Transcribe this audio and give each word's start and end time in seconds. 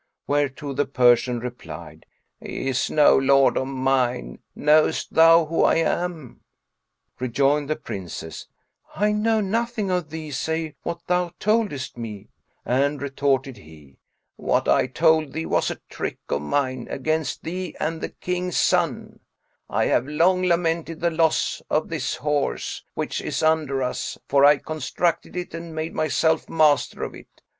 Whereto 0.25 0.73
the 0.73 0.87
Persian 0.87 1.39
replied, 1.41 2.07
"He 2.39 2.67
is 2.69 2.89
no 2.89 3.15
lord 3.15 3.55
of 3.55 3.67
mine: 3.67 4.39
knowest 4.55 5.13
thou 5.13 5.45
who 5.45 5.63
I 5.63 5.75
am?" 5.75 6.41
Rejoined 7.19 7.69
the 7.69 7.75
Princess, 7.75 8.47
"I 8.95 9.11
know 9.11 9.41
nothing 9.41 9.91
of 9.91 10.09
thee 10.09 10.31
save 10.31 10.73
what 10.81 11.01
thou 11.05 11.33
toldest 11.39 11.99
me;" 11.99 12.29
and 12.65 12.99
retorted 12.99 13.57
he, 13.57 13.99
"What 14.37 14.67
I 14.67 14.87
told 14.87 15.33
thee 15.33 15.45
was 15.45 15.69
a 15.69 15.79
trick 15.87 16.17
of 16.29 16.41
mine 16.41 16.87
against 16.89 17.43
thee 17.43 17.75
and 17.79 18.01
the 18.01 18.09
King's 18.09 18.57
son: 18.57 19.19
I 19.69 19.85
have 19.85 20.07
long 20.07 20.41
lamented 20.41 20.99
the 21.01 21.11
loss 21.11 21.61
of 21.69 21.89
this 21.89 22.15
horse 22.15 22.83
which 22.95 23.21
is 23.21 23.43
under 23.43 23.83
us; 23.83 24.17
for 24.27 24.45
I 24.45 24.57
constructed 24.57 25.35
it 25.35 25.53
and 25.53 25.75
made 25.75 25.93
myself 25.93 26.49
master 26.49 27.03
of 27.03 27.13
it. 27.13 27.43